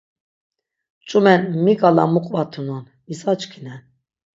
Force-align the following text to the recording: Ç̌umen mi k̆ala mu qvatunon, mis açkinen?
Ç̌umen 1.07 1.41
mi 1.63 1.73
k̆ala 1.79 2.03
mu 2.13 2.19
qvatunon, 2.25 2.85
mis 3.07 3.21
açkinen? 3.31 3.81